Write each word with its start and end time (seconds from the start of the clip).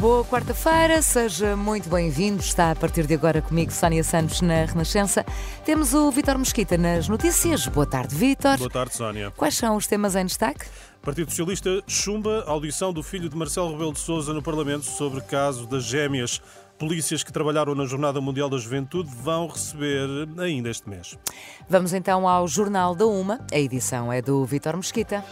Boa 0.00 0.24
quarta-feira, 0.24 1.02
seja 1.02 1.54
muito 1.54 1.90
bem-vindo. 1.90 2.40
Está 2.40 2.70
a 2.70 2.74
partir 2.74 3.06
de 3.06 3.12
agora 3.12 3.42
comigo 3.42 3.70
Sónia 3.70 4.02
Santos 4.02 4.40
na 4.40 4.64
Renascença. 4.64 5.26
Temos 5.62 5.92
o 5.92 6.10
Vítor 6.10 6.38
Mesquita 6.38 6.78
nas 6.78 7.06
notícias. 7.06 7.66
Boa 7.66 7.84
tarde, 7.84 8.14
Vítor. 8.14 8.56
Boa 8.56 8.70
tarde, 8.70 8.96
Sónia. 8.96 9.30
Quais 9.36 9.54
são 9.54 9.76
os 9.76 9.86
temas 9.86 10.16
em 10.16 10.24
destaque? 10.24 10.64
Partido 11.02 11.28
Socialista 11.28 11.82
chumba 11.86 12.44
a 12.46 12.50
audição 12.50 12.94
do 12.94 13.02
filho 13.02 13.28
de 13.28 13.36
Marcelo 13.36 13.72
Rebelo 13.72 13.92
de 13.92 13.98
Sousa 13.98 14.32
no 14.32 14.42
Parlamento 14.42 14.86
sobre 14.86 15.20
caso 15.20 15.66
das 15.66 15.84
gêmeas. 15.84 16.40
Polícias 16.78 17.22
que 17.22 17.30
trabalharam 17.30 17.74
na 17.74 17.84
Jornada 17.84 18.22
Mundial 18.22 18.48
da 18.48 18.56
Juventude 18.56 19.10
vão 19.22 19.48
receber 19.48 20.08
ainda 20.38 20.70
este 20.70 20.88
mês. 20.88 21.18
Vamos 21.68 21.92
então 21.92 22.26
ao 22.26 22.48
Jornal 22.48 22.94
da 22.94 23.04
Uma. 23.04 23.38
A 23.52 23.58
edição 23.58 24.10
é 24.10 24.22
do 24.22 24.46
Vítor 24.46 24.78
Mesquita. 24.78 25.22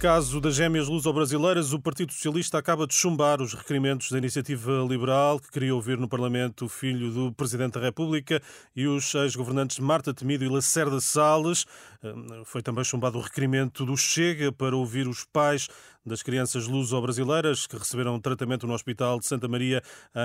Caso 0.00 0.40
das 0.40 0.54
gêmeas 0.54 0.88
luso-brasileiras, 0.88 1.74
o 1.74 1.78
Partido 1.78 2.10
Socialista 2.10 2.56
acaba 2.56 2.86
de 2.86 2.94
chumbar 2.94 3.42
os 3.42 3.52
requerimentos 3.52 4.10
da 4.10 4.16
Iniciativa 4.16 4.82
Liberal, 4.88 5.38
que 5.38 5.50
queria 5.50 5.74
ouvir 5.74 5.98
no 5.98 6.08
Parlamento 6.08 6.64
o 6.64 6.68
filho 6.70 7.10
do 7.10 7.30
Presidente 7.34 7.74
da 7.74 7.80
República 7.80 8.40
e 8.74 8.86
os 8.86 9.14
ex-governantes 9.14 9.78
Marta 9.78 10.14
Temido 10.14 10.42
e 10.42 10.48
Lacerda 10.48 11.02
Salles. 11.02 11.66
Hum, 12.02 12.44
foi 12.46 12.62
também 12.62 12.82
chumbado 12.82 13.18
o 13.18 13.20
requerimento 13.20 13.84
do 13.84 13.94
Chega 13.94 14.50
para 14.50 14.74
ouvir 14.74 15.06
os 15.06 15.26
pais 15.26 15.68
das 16.04 16.22
crianças 16.22 16.66
luso-brasileiras 16.66 17.66
que 17.66 17.76
receberam 17.76 18.20
tratamento 18.20 18.66
no 18.66 18.74
Hospital 18.74 19.18
de 19.18 19.26
Santa 19.26 19.46
Maria 19.48 19.82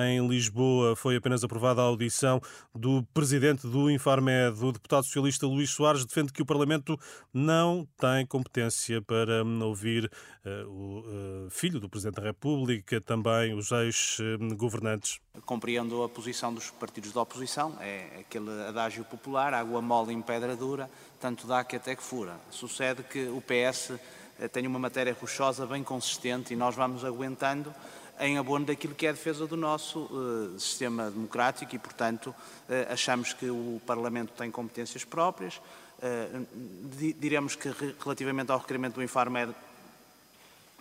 em 0.10 0.26
Lisboa. 0.28 0.96
Foi 0.96 1.16
apenas 1.16 1.44
aprovada 1.44 1.82
a 1.82 1.86
audição 1.86 2.42
do 2.74 3.04
presidente 3.14 3.68
do 3.68 3.90
Infarmed. 3.90 4.64
O 4.64 4.72
deputado 4.72 5.04
socialista 5.04 5.46
Luís 5.46 5.70
Soares 5.70 6.06
defende 6.06 6.32
que 6.32 6.42
o 6.42 6.46
Parlamento 6.46 7.00
não 7.34 7.88
tem 7.98 8.26
competência 8.26 9.02
para 9.02 9.44
hum, 9.44 9.64
ouvir 9.64 10.10
uh, 10.46 10.70
o 10.70 11.00
uh, 11.00 11.50
filho 11.50 11.80
do 11.80 11.90
Presidente 11.90 12.16
da 12.16 12.24
República, 12.24 13.02
também 13.02 13.54
os 13.54 13.72
ex-governantes. 13.72 15.20
Compreendo 15.46 16.04
a 16.04 16.10
posição 16.10 16.54
dos 16.54 16.72
partidos 16.72 17.12
da 17.12 17.22
oposição, 17.22 17.76
é 17.82 18.20
aquele 18.22 18.50
adágio 18.64 19.04
popular, 19.04 19.54
água 19.54 19.82
mole 19.82 20.14
em 20.14 20.22
pedra 20.22 20.56
dura, 20.56 20.90
tanto 21.20 21.46
dá 21.48 21.64
que 21.64 21.76
até 21.76 21.96
que 21.96 22.04
fura. 22.04 22.40
Sucede 22.50 23.04
que 23.04 23.28
o 23.28 23.42
PS 23.42 23.92
eh, 23.92 24.00
tem 24.52 24.68
uma 24.68 24.80
matéria 24.80 25.16
rochosa 25.20 25.66
bem 25.66 25.84
consistente 25.84 26.54
e 26.54 26.56
nós 26.56 26.76
vamos 26.76 27.06
aguentando 27.06 27.74
em 28.20 28.38
abono 28.38 28.66
daquilo 28.66 28.96
que 28.96 29.06
é 29.06 29.10
a 29.10 29.14
defesa 29.14 29.46
do 29.46 29.58
nosso 29.58 30.00
uh, 30.00 30.60
sistema 30.60 31.12
democrático 31.12 31.76
e, 31.76 31.80
portanto, 31.80 32.28
uh, 32.28 32.92
achamos 32.92 33.34
que 33.34 33.50
o 33.50 33.82
Parlamento 33.86 34.32
tem 34.34 34.50
competências 34.50 35.04
próprias. 35.04 35.58
Uh, 35.98 36.46
diremos 37.20 37.56
que, 37.56 37.70
relativamente 38.00 38.52
ao 38.52 38.60
requerimento 38.60 38.96
do 38.96 39.04
Infarmed, 39.04 39.54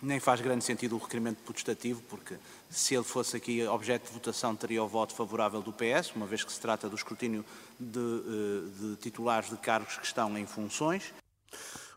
nem 0.01 0.19
faz 0.19 0.39
grande 0.39 0.63
sentido 0.63 0.95
o 0.95 0.99
requerimento 0.99 1.37
potestativo, 1.43 2.01
porque 2.09 2.35
se 2.69 2.95
ele 2.95 3.03
fosse 3.03 3.37
aqui 3.37 3.65
objeto 3.65 4.07
de 4.07 4.13
votação, 4.13 4.55
teria 4.55 4.83
o 4.83 4.87
voto 4.87 5.13
favorável 5.13 5.61
do 5.61 5.73
PS, 5.73 6.13
uma 6.15 6.25
vez 6.25 6.43
que 6.43 6.51
se 6.51 6.59
trata 6.59 6.89
do 6.89 6.95
escrutínio 6.95 7.45
de, 7.79 7.99
de 8.79 8.95
titulares 8.97 9.49
de 9.49 9.57
cargos 9.57 9.97
que 9.97 10.05
estão 10.05 10.37
em 10.37 10.45
funções. 10.45 11.13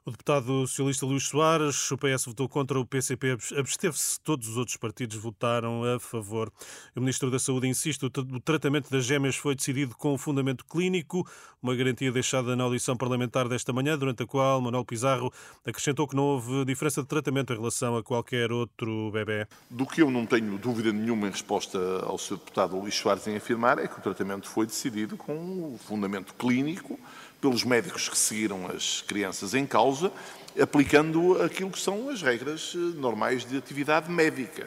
O 0.09 0.11
deputado 0.11 0.67
socialista 0.67 1.05
Luís 1.05 1.25
Soares, 1.25 1.91
o 1.91 1.99
PS 1.99 2.25
votou 2.25 2.49
contra, 2.49 2.81
o 2.81 2.87
PCP 2.87 3.37
absteve-se, 3.59 4.19
todos 4.23 4.49
os 4.49 4.57
outros 4.57 4.79
partidos 4.79 5.19
votaram 5.19 5.85
a 5.85 6.01
favor. 6.01 6.51
O 6.97 7.01
Ministro 7.01 7.31
da 7.31 7.39
Saúde 7.39 7.69
insiste, 7.69 8.07
o 8.07 8.41
tratamento 8.41 8.91
das 8.91 9.05
gêmeas 9.05 9.37
foi 9.37 9.55
decidido 9.55 9.95
com 9.95 10.17
fundamento 10.17 10.65
clínico, 10.65 11.29
uma 11.63 11.77
garantia 11.77 12.11
deixada 12.11 12.57
na 12.57 12.65
audição 12.65 12.97
parlamentar 12.97 13.51
desta 13.51 13.71
manhã, 13.71 13.99
durante 13.99 14.23
a 14.23 14.27
qual 14.27 14.63
Manuel 14.63 14.83
Pizarro 14.83 15.31
acrescentou 15.63 16.09
que 16.09 16.17
não 16.17 16.23
houve 16.23 16.65
diferença 16.65 17.03
de 17.03 17.09
tratamento 17.09 17.53
em 17.53 17.57
relação 17.57 17.95
a 17.95 18.03
qualquer 18.03 18.51
outro 18.51 19.11
bebê. 19.11 19.47
Do 19.69 19.85
que 19.85 20.01
eu 20.01 20.11
não 20.11 20.25
tenho 20.25 20.57
dúvida 20.57 20.91
nenhuma 20.91 21.27
em 21.27 21.33
resposta 21.33 21.79
ao 22.07 22.17
Sr. 22.17 22.37
deputado 22.37 22.79
Luís 22.79 22.95
Soares 22.95 23.27
em 23.27 23.37
afirmar 23.37 23.79
é 23.79 23.87
que 23.87 23.99
o 23.99 24.01
tratamento 24.01 24.49
foi 24.49 24.65
decidido 24.65 25.19
com 25.19 25.77
fundamento 25.87 26.33
clínico, 26.33 26.99
pelos 27.41 27.65
médicos 27.65 28.09
que 28.09 28.17
seguiram 28.17 28.67
as 28.67 29.03
crianças 29.03 29.55
em 29.55 29.67
causa, 29.67 30.13
aplicando 30.61 31.41
aquilo 31.43 31.71
que 31.71 31.79
são 31.79 32.09
as 32.09 32.21
regras 32.23 32.73
eh, 32.75 32.79
normais 32.99 33.45
de 33.45 33.57
atividade 33.57 34.11
médica. 34.11 34.67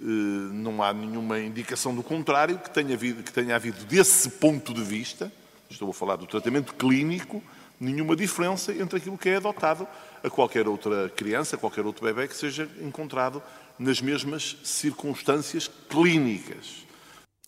Eh, 0.00 0.04
não 0.04 0.82
há 0.82 0.92
nenhuma 0.92 1.40
indicação 1.40 1.94
do 1.94 2.02
contrário 2.02 2.58
que 2.58 2.70
tenha 2.70 2.94
havido, 2.94 3.22
que 3.22 3.32
tenha 3.32 3.56
havido 3.56 3.84
desse 3.84 4.28
ponto 4.28 4.74
de 4.74 4.82
vista, 4.82 5.32
estou 5.70 5.90
a 5.90 5.94
falar 5.94 6.16
do 6.16 6.26
tratamento 6.26 6.74
clínico, 6.74 7.42
nenhuma 7.80 8.14
diferença 8.14 8.72
entre 8.72 8.98
aquilo 8.98 9.16
que 9.16 9.28
é 9.28 9.36
adotado 9.36 9.88
a 10.22 10.30
qualquer 10.30 10.68
outra 10.68 11.08
criança, 11.16 11.56
a 11.56 11.58
qualquer 11.58 11.84
outro 11.84 12.04
bebê 12.04 12.28
que 12.28 12.36
seja 12.36 12.68
encontrado 12.80 13.42
nas 13.78 14.00
mesmas 14.00 14.56
circunstâncias 14.62 15.68
clínicas. 15.88 16.86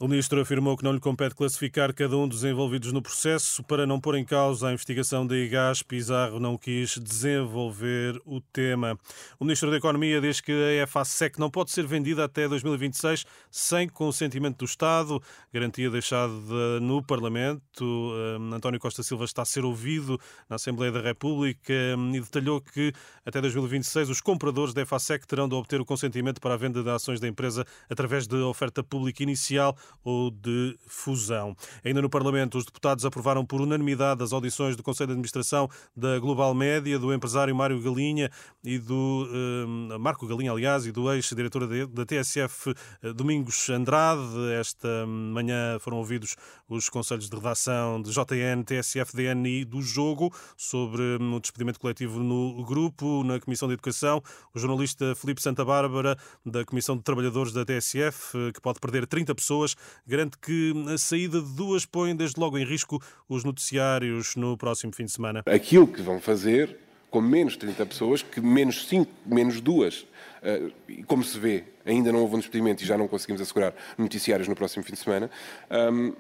O 0.01 0.09
ministro 0.09 0.41
afirmou 0.41 0.77
que 0.77 0.83
não 0.83 0.93
lhe 0.93 0.99
compete 0.99 1.37
classificar 1.37 1.95
cada 1.95 2.17
um 2.17 2.27
dos 2.27 2.43
envolvidos 2.43 2.91
no 2.91 3.01
processo 3.01 3.63
para 3.63 3.87
não 3.87 4.01
pôr 4.01 4.17
em 4.17 4.25
causa 4.25 4.67
a 4.67 4.73
investigação 4.73 5.25
da 5.25 5.37
IGAS. 5.37 5.85
Pizarro 5.85 6.41
não 6.41 6.59
quis 6.59 6.99
desenvolver 6.99 8.21
o 8.27 8.41
tema. 8.41 8.99
O 9.39 9.45
ministro 9.45 9.71
da 9.71 9.77
Economia 9.77 10.21
diz 10.21 10.41
que 10.41 10.51
a 10.51 10.83
EFASEC 10.83 11.39
não 11.39 11.49
pode 11.49 11.71
ser 11.71 11.87
vendida 11.87 12.25
até 12.25 12.49
2026 12.49 13.25
sem 13.53 13.89
consentimento 13.89 14.59
do 14.59 14.65
Estado, 14.65 15.23
garantia 15.53 15.89
deixada 15.89 16.81
no 16.83 17.01
Parlamento. 17.01 17.85
Hum, 17.85 18.53
António 18.53 18.81
Costa 18.81 19.05
Silva 19.05 19.25
está 19.25 19.43
a 19.43 19.45
ser 19.45 19.65
ouvido 19.65 20.19
na 20.51 20.57
Assembleia 20.57 20.91
da 20.91 21.01
República 21.01 21.73
hum, 21.97 22.17
e 22.17 22.21
detalhou 22.21 22.61
que 22.61 22.93
até 23.25 23.41
2026 23.41 24.11
os 24.11 24.21
compradores 24.21 24.75
da 24.75 24.83
EFASEC 24.83 25.25
terão 25.25 25.49
de 25.49 25.55
obter 25.55 25.81
o 25.81 25.85
consentimento 25.85 26.41
para 26.41 26.55
a 26.55 26.57
venda 26.57 26.83
de 26.83 26.91
ações 26.91 27.21
da 27.21 27.29
empresa 27.29 27.65
através 27.89 28.27
de 28.27 28.35
oferta 28.39 28.83
pública 28.83 29.23
inicial 29.23 29.77
ou 30.05 30.31
de 30.31 30.79
fusão. 30.87 31.57
Ainda 31.85 32.03
no 32.03 32.11
Parlamento, 32.11 32.59
os 32.59 32.65
deputados 32.65 33.05
aprovaram 33.05 33.45
por 33.45 33.61
unanimidade 33.61 34.23
as 34.23 34.33
audições 34.33 34.77
do 34.77 34.83
Conselho 34.83 35.09
de 35.09 35.13
Administração 35.15 35.69
da 35.97 36.19
Global 36.19 36.55
Média, 36.55 36.99
do 36.99 37.13
empresário 37.13 37.55
Mário 37.57 37.81
Galinha 37.81 38.31
e 38.63 38.79
do 38.79 39.29
eh, 39.33 39.99
Marco 39.99 40.27
Galinha, 40.27 40.53
aliás, 40.53 40.87
e 40.87 40.93
do 40.93 41.11
ex-diretor 41.13 41.67
da 41.89 42.05
TSF, 42.05 42.75
eh, 43.03 43.13
Domingos 43.13 43.71
Andrade. 43.71 44.23
Esta 44.59 45.07
manhã 45.07 45.79
foram 45.81 45.99
ouvidos 45.99 46.37
os 46.69 46.89
conselhos 46.89 47.29
de 47.29 47.37
redação 47.37 48.01
de 48.03 48.11
JN, 48.11 48.63
TSF, 48.65 49.15
DN 49.15 49.61
e 49.61 49.65
do 49.65 49.81
Jogo 49.81 50.33
sobre 50.57 51.03
hum, 51.21 51.37
o 51.37 51.41
despedimento 51.41 51.81
coletivo 51.81 52.21
no 52.21 52.65
grupo, 52.65 53.23
na 53.25 53.41
Comissão 53.41 53.69
de 53.69 53.75
Educação. 53.75 54.23
O 54.55 54.59
jornalista 54.59 55.15
Felipe 55.15 55.41
Santa 55.41 55.65
Bárbara, 55.65 56.17
da 56.45 56.65
Comissão 56.65 56.97
de 56.97 57.03
Trabalhadores 57.03 57.53
da 57.53 57.65
TSF, 57.65 58.37
eh, 58.37 58.53
que 58.53 58.61
pode 58.61 58.81
perder 58.81 59.07
30 59.07 59.35
pessoas, 59.35 59.74
garante 60.07 60.39
que 60.39 60.73
a 60.93 60.99
saída 60.99 61.41
de 61.41 61.55
duas 61.55 61.87
põe 61.87 62.15
desde 62.15 62.41
logo 62.41 62.59
em 62.59 62.65
risco 62.65 63.03
os 63.29 63.45
noticiários 63.45 64.37
no 64.37 64.57
próximo 64.57 64.93
fim 64.93 65.05
de 65.05 65.13
semana. 65.13 65.43
Aquilo 65.47 65.87
que 65.87 66.03
vão 66.03 66.21
fazer 66.21 66.79
com 67.15 67.21
menos 67.21 67.57
30 67.57 67.87
pessoas, 67.87 68.23
que 68.23 68.41
menos 68.41 68.89
5, 68.89 69.09
menos 69.25 69.61
2, 69.61 70.05
eh, 70.43 70.71
como 71.07 71.23
se 71.23 71.39
vê, 71.39 71.63
ainda 71.87 72.11
não 72.11 72.19
houve 72.19 72.35
um 72.35 72.39
despedimento 72.41 72.83
e 72.83 72.87
já 72.87 72.99
não 72.99 73.07
conseguimos 73.07 73.41
assegurar 73.41 73.73
noticiários 73.97 74.49
no 74.49 74.57
próximo 74.57 74.83
fim 74.83 74.95
de 74.95 74.99
semana, 74.99 75.31
ehm, 75.71 76.13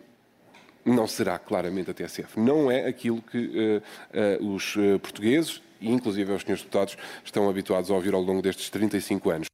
não 0.84 1.08
será 1.08 1.36
claramente 1.36 1.90
a 1.90 1.94
TSF. 1.94 2.38
Não 2.38 2.70
é 2.70 2.86
aquilo 2.86 3.20
que 3.22 3.38
uh, 3.38 4.44
uh, 4.44 4.54
os 4.54 4.74
portugueses, 5.00 5.62
e 5.80 5.90
inclusive 5.90 6.30
os 6.30 6.42
senhores 6.42 6.62
deputados, 6.62 6.96
estão 7.24 7.48
habituados 7.48 7.90
a 7.90 7.94
ouvir 7.94 8.14
ao 8.14 8.20
longo 8.20 8.42
destes 8.42 8.68
35 8.68 9.30
anos. 9.30 9.53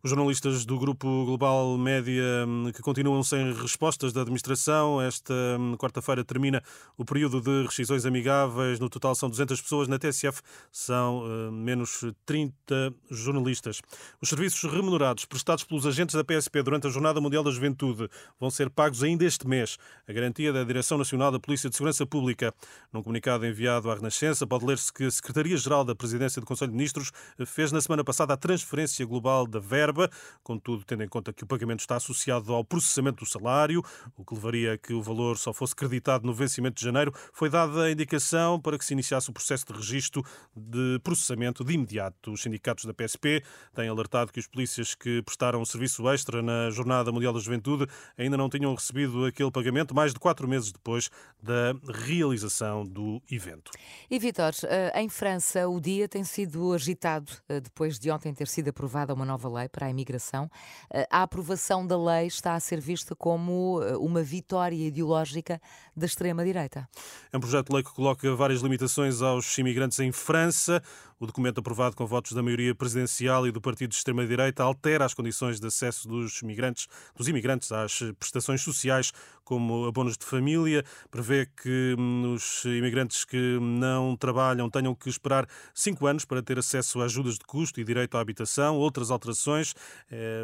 Os 0.00 0.10
jornalistas 0.10 0.64
do 0.64 0.78
Grupo 0.78 1.24
Global 1.24 1.76
Média 1.76 2.22
hum, 2.46 2.70
que 2.72 2.80
continuam 2.80 3.20
sem 3.24 3.52
respostas 3.52 4.12
da 4.12 4.20
administração. 4.20 5.02
Esta 5.02 5.34
hum, 5.58 5.76
quarta-feira 5.76 6.24
termina 6.24 6.62
o 6.96 7.04
período 7.04 7.40
de 7.40 7.64
rescisões 7.66 8.06
amigáveis. 8.06 8.78
No 8.78 8.88
total 8.88 9.16
são 9.16 9.28
200 9.28 9.60
pessoas. 9.60 9.88
Na 9.88 9.98
TSF 9.98 10.40
são 10.70 11.24
uh, 11.24 11.50
menos 11.50 12.04
30 12.24 12.94
jornalistas. 13.10 13.82
Os 14.22 14.28
serviços 14.28 14.70
remunerados 14.70 15.24
prestados 15.24 15.64
pelos 15.64 15.84
agentes 15.84 16.14
da 16.14 16.22
PSP 16.22 16.62
durante 16.62 16.86
a 16.86 16.90
Jornada 16.90 17.20
Mundial 17.20 17.42
da 17.42 17.50
Juventude 17.50 18.08
vão 18.38 18.50
ser 18.50 18.70
pagos 18.70 19.02
ainda 19.02 19.24
este 19.24 19.48
mês. 19.48 19.78
A 20.06 20.12
garantia 20.12 20.52
da 20.52 20.62
Direção 20.62 20.96
Nacional 20.96 21.32
da 21.32 21.40
Polícia 21.40 21.68
de 21.68 21.74
Segurança 21.74 22.06
Pública. 22.06 22.54
Num 22.92 23.02
comunicado 23.02 23.44
enviado 23.44 23.90
à 23.90 23.96
Renascença, 23.96 24.46
pode 24.46 24.64
ler-se 24.64 24.92
que 24.92 25.04
a 25.04 25.10
Secretaria-Geral 25.10 25.84
da 25.84 25.94
Presidência 25.96 26.40
do 26.40 26.46
Conselho 26.46 26.70
de 26.70 26.76
Ministros 26.76 27.10
fez 27.44 27.72
na 27.72 27.80
semana 27.80 28.04
passada 28.04 28.32
a 28.32 28.36
transferência 28.36 29.04
global 29.04 29.44
da 29.44 29.58
VER 29.58 29.87
verba, 29.88 30.10
contudo, 30.42 30.84
tendo 30.84 31.02
em 31.02 31.08
conta 31.08 31.32
que 31.32 31.44
o 31.44 31.46
pagamento 31.46 31.80
está 31.80 31.96
associado 31.96 32.52
ao 32.52 32.64
processamento 32.64 33.24
do 33.24 33.28
salário, 33.28 33.82
o 34.16 34.24
que 34.24 34.34
levaria 34.34 34.74
a 34.74 34.78
que 34.78 34.92
o 34.92 35.02
valor 35.02 35.38
só 35.38 35.52
fosse 35.52 35.74
creditado 35.74 36.26
no 36.26 36.34
vencimento 36.34 36.76
de 36.76 36.84
janeiro, 36.84 37.12
foi 37.32 37.48
dada 37.48 37.84
a 37.84 37.90
indicação 37.90 38.60
para 38.60 38.78
que 38.78 38.84
se 38.84 38.92
iniciasse 38.92 39.30
o 39.30 39.32
processo 39.32 39.64
de 39.66 39.72
registro 39.72 40.22
de 40.54 40.98
processamento 41.02 41.64
de 41.64 41.74
imediato. 41.74 42.32
Os 42.32 42.42
sindicatos 42.42 42.84
da 42.84 42.92
PSP 42.92 43.42
têm 43.74 43.88
alertado 43.88 44.32
que 44.32 44.40
os 44.40 44.46
polícias 44.46 44.94
que 44.94 45.22
prestaram 45.22 45.64
serviço 45.64 46.08
extra 46.08 46.42
na 46.42 46.70
Jornada 46.70 47.10
Mundial 47.10 47.32
da 47.32 47.40
Juventude 47.40 47.86
ainda 48.16 48.36
não 48.36 48.48
tinham 48.48 48.74
recebido 48.74 49.24
aquele 49.24 49.50
pagamento 49.50 49.94
mais 49.94 50.12
de 50.12 50.20
quatro 50.20 50.46
meses 50.48 50.72
depois 50.72 51.10
da 51.42 51.74
realização 52.06 52.84
do 52.84 53.22
evento. 53.30 53.70
E 54.10 54.18
Vitor, 54.18 54.52
eh, 54.64 55.00
em 55.00 55.08
França 55.08 55.68
o 55.68 55.80
dia 55.80 56.08
tem 56.08 56.24
sido 56.24 56.72
agitado 56.72 57.32
eh, 57.48 57.60
depois 57.60 57.98
de 57.98 58.10
ontem 58.10 58.34
ter 58.34 58.48
sido 58.48 58.68
aprovada 58.68 59.14
uma 59.14 59.24
nova 59.24 59.48
lei 59.48 59.68
para 59.78 59.86
a 59.86 59.90
imigração. 59.90 60.50
Eh, 60.92 61.06
a 61.08 61.22
aprovação 61.22 61.86
da 61.86 61.96
lei 61.96 62.26
está 62.26 62.54
a 62.54 62.60
ser 62.60 62.80
vista 62.80 63.14
como 63.14 63.80
uma 64.00 64.22
vitória 64.22 64.74
ideológica 64.74 65.60
da 65.96 66.04
extrema-direita. 66.04 66.88
É 67.32 67.36
um 67.36 67.40
projeto 67.40 67.68
de 67.68 67.74
lei 67.74 67.84
que 67.84 67.92
coloca 67.92 68.34
várias 68.34 68.60
limitações 68.60 69.22
aos 69.22 69.56
imigrantes 69.56 70.00
em 70.00 70.10
França. 70.10 70.82
O 71.20 71.26
documento 71.26 71.58
aprovado 71.58 71.96
com 71.96 72.06
votos 72.06 72.30
da 72.30 72.44
maioria 72.44 72.72
presidencial 72.76 73.44
e 73.44 73.50
do 73.50 73.60
partido 73.60 73.90
de 73.90 73.96
extrema-direita 73.96 74.62
altera 74.62 75.04
as 75.04 75.14
condições 75.14 75.58
de 75.58 75.66
acesso 75.66 76.06
dos 76.06 76.42
migrantes, 76.42 76.86
dos 77.16 77.26
imigrantes 77.26 77.72
às 77.72 77.98
prestações 78.20 78.62
sociais, 78.62 79.12
como 79.48 79.86
abonos 79.86 80.18
de 80.18 80.26
família, 80.26 80.84
prevê 81.10 81.46
que 81.46 81.96
hum, 81.98 82.34
os 82.34 82.64
imigrantes 82.66 83.24
que 83.24 83.58
não 83.58 84.14
trabalham 84.14 84.68
tenham 84.68 84.94
que 84.94 85.08
esperar 85.08 85.48
cinco 85.74 86.06
anos 86.06 86.26
para 86.26 86.42
ter 86.42 86.58
acesso 86.58 87.00
a 87.00 87.06
ajudas 87.06 87.34
de 87.34 87.46
custo 87.46 87.80
e 87.80 87.84
direito 87.84 88.16
à 88.18 88.20
habitação. 88.20 88.76
Outras 88.76 89.10
alterações, 89.10 89.74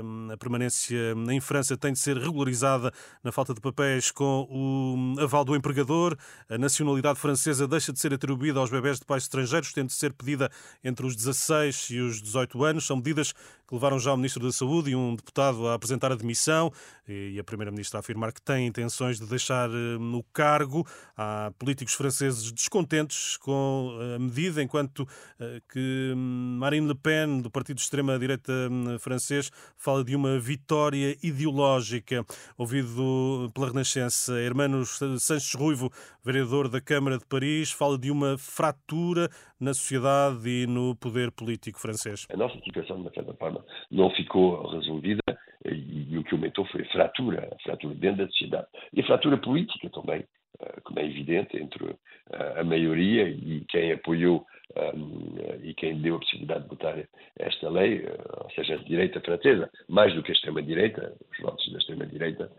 hum, 0.03 0.29
a 0.33 0.37
permanência 0.39 1.15
em 1.31 1.39
França 1.39 1.77
tem 1.77 1.93
de 1.93 1.99
ser 1.99 2.17
regularizada 2.17 2.91
na 3.23 3.31
falta 3.31 3.53
de 3.53 3.61
papéis 3.61 4.11
com 4.11 4.49
o 4.51 5.21
aval 5.21 5.45
do 5.45 5.55
empregador. 5.55 6.17
A 6.49 6.57
nacionalidade 6.57 7.21
francesa 7.21 7.69
deixa 7.69 7.93
de 7.93 8.01
ser 8.01 8.13
atribuída 8.15 8.59
aos 8.59 8.71
bebés 8.71 8.99
de 8.99 9.05
pais 9.05 9.25
estrangeiros, 9.25 9.73
tendo 9.73 9.89
de 9.89 9.95
ser 9.95 10.15
pedida 10.15 10.51
entre 10.83 11.07
os 11.07 11.17
16 11.17 11.91
e 11.91 12.01
os 12.01 12.21
18 12.21 12.65
anos. 12.65 12.87
São 12.87 12.97
medidas 12.97 13.35
que 13.67 13.75
levaram 13.75 13.99
já 13.99 14.13
o 14.13 14.17
Ministro 14.17 14.43
da 14.43 14.53
Saúde 14.53 14.91
e 14.91 14.97
um 14.97 15.17
deputado 15.17 15.67
a 15.69 15.75
apresentar 15.75 16.13
a 16.13 16.15
demissão 16.15 16.73
e 17.07 17.39
a 17.39 17.45
Primeira-Ministra 17.45 17.99
a 17.99 18.01
afirmar 18.01 18.33
que 18.33 18.41
tem 18.41 18.67
intenções 18.67 19.19
de 19.19 19.27
deixar 19.27 19.69
no 19.69 20.21
eh, 20.21 20.25
cargo. 20.33 20.87
Há 21.17 21.53
políticos 21.59 21.95
franceses 21.95 22.51
descontentes 22.51 23.37
com 23.37 23.97
a 24.15 24.19
medida, 24.19 24.63
enquanto 24.63 25.07
eh, 25.39 25.61
que 25.71 26.13
hum, 26.17 26.57
Marine 26.59 26.89
Le 26.89 26.95
Pen, 26.95 27.41
do 27.41 27.51
partido 27.51 27.77
de 27.77 27.83
extrema-direita 27.83 28.53
hum, 28.71 28.99
francês, 28.99 29.51
fala 29.77 30.03
de 30.05 30.17
uma 30.17 30.39
vitória 30.39 31.17
ideológica. 31.23 32.25
Ouvido 32.57 33.51
pela 33.55 33.69
Renascença, 33.69 34.39
Hermano 34.41 34.85
Sanches 34.87 35.55
Ruivo, 35.55 35.93
vereador 36.23 36.69
da 36.69 36.81
Câmara 36.81 37.19
de 37.19 37.27
Paris, 37.27 37.71
fala 37.71 37.99
de 37.99 38.11
uma 38.11 38.39
fratura 38.39 39.31
na 39.61 39.75
sociedade 39.75 40.49
e 40.49 40.67
no 40.67 40.95
poder 40.97 41.31
político 41.31 41.79
francês. 41.79 42.27
A 42.31 42.37
nossa 42.37 42.55
uma 42.95 43.11
certa 43.13 43.35
forma, 43.55 43.65
não 43.91 44.11
ficou 44.11 44.67
resolvida 44.69 45.23
e, 45.65 46.15
e 46.15 46.19
o 46.19 46.25
que 46.25 46.35
aumentou 46.35 46.65
foi 46.67 46.83
a 46.83 46.87
fratura, 46.87 47.49
a 47.53 47.63
fratura 47.63 47.95
dentro 47.95 48.25
da 48.25 48.31
sociedade. 48.31 48.67
E 48.93 49.01
a 49.01 49.07
fratura 49.07 49.37
política 49.39 49.89
também, 49.91 50.25
eh, 50.61 50.81
como 50.83 50.99
é 50.99 51.05
evidente, 51.05 51.57
entre 51.57 51.97
eh, 52.33 52.61
a 52.61 52.65
maioria 52.65 53.29
e 53.29 53.65
quem 53.69 53.93
apoiou 53.93 54.45
um, 54.77 55.37
eh, 55.39 55.59
e 55.63 55.75
quem 55.75 56.01
deu 56.01 56.17
a 56.17 56.19
possibilidade 56.19 56.65
de 56.65 56.69
votar 56.69 56.99
esta 57.39 57.71
lei, 57.71 58.05
ou 58.43 58.51
seja, 58.51 58.75
a 58.75 58.79
direita 58.79 59.21
francesa, 59.21 59.71
mais 59.89 60.13
do 60.15 60.23
que 60.23 60.33
a 60.33 60.35
extrema-direita, 60.35 61.15
os 61.33 61.39
votos 61.39 61.73
da 61.73 61.79
extrema-direita 61.79 62.51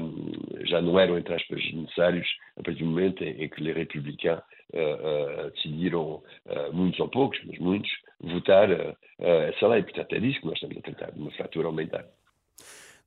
um, 0.00 0.66
já 0.66 0.80
não 0.80 0.98
eram, 0.98 1.18
entre 1.18 1.34
aspas, 1.34 1.62
necessários 1.72 2.26
a 2.56 2.62
partir 2.62 2.80
do 2.80 2.90
momento 2.90 3.22
em 3.22 3.48
que 3.48 3.62
os 3.62 3.74
republicanos 3.74 4.42
uh, 4.74 5.46
uh, 5.46 5.50
decidiram, 5.50 6.22
uh, 6.46 6.72
muitos 6.72 6.98
ou 7.00 7.08
poucos, 7.08 7.38
mas 7.44 7.58
muitos, 7.58 7.90
votar 8.20 8.68
essa 9.18 9.68
lei. 9.68 9.82
Portanto, 9.82 10.12
é 10.14 10.20
disso 10.20 10.40
que 10.40 10.46
nós 10.46 10.54
estamos 10.54 10.76
a 10.78 10.82
tratar, 10.82 11.12
de 11.12 11.20
uma 11.20 11.30
fratura 11.32 11.66
aumentar. 11.68 12.04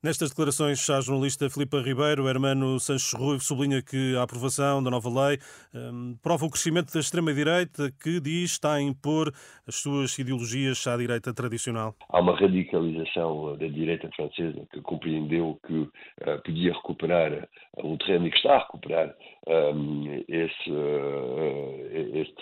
Nestas 0.04 0.32
declarações, 0.32 0.90
a 0.90 1.00
jornalista 1.00 1.48
Filipa 1.48 1.78
Ribeiro, 1.78 2.28
hermano 2.28 2.80
Sanches 2.80 3.14
Rui, 3.14 3.40
sublinha 3.40 3.84
que 3.84 4.16
a 4.18 4.24
aprovação 4.24 4.82
da 4.82 4.90
nova 4.90 5.10
lei 5.10 5.38
um, 5.76 6.18
prova 6.24 6.44
o 6.44 6.50
crescimento 6.50 6.92
da 6.92 7.00
extrema-direita 7.00 7.92
que 8.02 8.20
diz 8.20 8.54
está 8.54 8.74
a 8.74 8.82
impor 8.82 9.32
as 9.68 9.76
suas 9.76 10.18
ideologias 10.18 10.88
à 10.88 10.98
direita 10.98 11.32
tradicional. 11.36 11.94
Há 12.10 12.20
uma 12.20 12.36
radicalização 12.36 13.56
da 13.56 13.68
direita 13.68 14.10
francesa 14.16 14.66
que 14.74 14.82
compreendeu 14.82 15.60
que 15.68 15.82
uh, 15.82 16.42
podia 16.44 16.74
recuperar 16.74 17.48
um 17.84 17.96
terreno 17.98 18.26
e 18.26 18.32
que 18.32 18.38
está 18.38 18.56
a 18.56 18.60
recuperar 18.60 19.16
um, 19.48 20.24
esse, 20.28 20.72
uh, 20.72 22.18
esse 22.18 22.34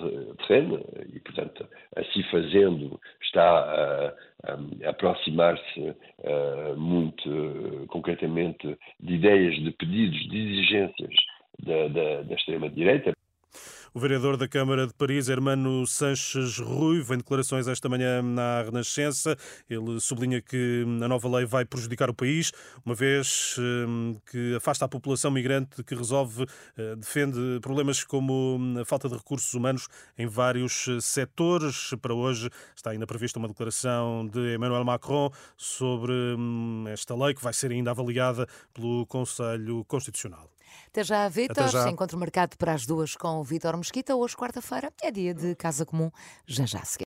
terreno 0.47 0.79
e, 1.13 1.19
portanto, 1.19 1.67
assim 2.19 2.23
fazendo, 2.23 2.99
está 3.21 3.43
a, 3.43 4.13
a 4.85 4.89
aproximar-se 4.89 5.95
muito 6.77 7.85
concretamente 7.87 8.77
de 8.99 9.13
ideias, 9.13 9.55
de 9.55 9.71
pedidos, 9.71 10.29
de 10.29 10.37
exigências 10.37 11.13
da, 11.59 11.87
da, 11.87 12.21
da 12.23 12.35
extrema-direita. 12.35 13.13
O 13.91 13.99
vereador 13.99 14.37
da 14.37 14.47
Câmara 14.47 14.85
de 14.85 14.93
Paris, 14.93 15.29
Hermano 15.29 15.85
Sanches 15.87 16.59
Rui, 16.59 17.01
vem 17.01 17.17
declarações 17.17 17.67
esta 17.67 17.89
manhã 17.89 18.21
na 18.21 18.61
Renascença. 18.61 19.35
Ele 19.67 19.99
sublinha 19.99 20.39
que 20.41 20.85
a 21.03 21.07
nova 21.07 21.27
lei 21.27 21.43
vai 21.43 21.65
prejudicar 21.65 22.07
o 22.07 22.13
país, 22.13 22.51
uma 22.85 22.93
vez 22.93 23.55
hum, 23.57 24.15
que 24.29 24.55
afasta 24.55 24.85
a 24.85 24.87
população 24.87 25.31
migrante 25.31 25.83
que 25.83 25.95
resolve, 25.95 26.45
eh, 26.77 26.95
defende 26.97 27.59
problemas 27.61 28.03
como 28.03 28.57
hum, 28.59 28.79
a 28.79 28.85
falta 28.85 29.09
de 29.09 29.15
recursos 29.15 29.55
humanos 29.55 29.87
em 30.15 30.27
vários 30.27 30.87
eh, 30.87 31.01
setores. 31.01 31.89
Para 31.99 32.13
hoje 32.13 32.47
está 32.75 32.91
ainda 32.91 33.07
prevista 33.07 33.39
uma 33.39 33.47
declaração 33.47 34.27
de 34.27 34.53
Emmanuel 34.53 34.85
Macron 34.85 35.31
sobre 35.57 36.13
hum, 36.13 36.85
esta 36.87 37.15
lei 37.15 37.33
que 37.33 37.43
vai 37.43 37.53
ser 37.53 37.71
ainda 37.71 37.89
avaliada 37.89 38.45
pelo 38.71 39.07
Conselho 39.07 39.83
Constitucional. 39.85 40.47
Até 40.87 41.03
já, 41.03 41.27
Vitor. 41.27 41.69
Encontro 41.87 42.17
marcado 42.17 42.57
para 42.57 42.73
as 42.73 42.85
duas 42.85 43.15
com 43.15 43.39
o 43.39 43.43
Vitor 43.43 43.75
Mesquita. 43.77 44.15
Hoje, 44.15 44.35
quarta-feira, 44.35 44.91
é 45.01 45.11
dia 45.11 45.33
de 45.33 45.55
Casa 45.55 45.85
Comum. 45.85 46.11
Já 46.45 46.65
já 46.65 46.83
seguimos. 46.83 46.97